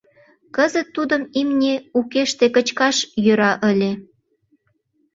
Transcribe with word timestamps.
Кызыт 0.55 0.87
тудым 0.95 1.23
имне 1.39 1.73
укеште 1.99 2.45
кычкаш 2.55 2.97
йӧра 3.25 3.51
ыле. 3.69 3.91